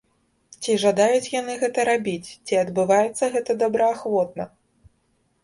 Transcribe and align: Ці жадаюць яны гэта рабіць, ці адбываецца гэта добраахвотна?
Ці 0.61 0.77
жадаюць 0.83 1.31
яны 1.33 1.57
гэта 1.63 1.85
рабіць, 1.89 2.29
ці 2.45 2.59
адбываецца 2.63 3.31
гэта 3.37 3.51
добраахвотна? 3.61 4.43